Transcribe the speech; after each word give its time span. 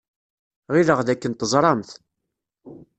Ɣileɣ 0.73 0.99
dakken 1.07 1.31
teẓramt. 1.33 1.89